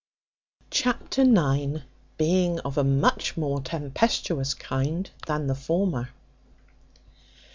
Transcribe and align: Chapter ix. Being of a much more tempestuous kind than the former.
Chapter 0.71 1.21
ix. 1.21 1.83
Being 2.17 2.59
of 2.61 2.75
a 2.79 2.83
much 2.83 3.37
more 3.37 3.61
tempestuous 3.61 4.55
kind 4.55 5.07
than 5.27 5.45
the 5.45 5.53
former. 5.53 6.09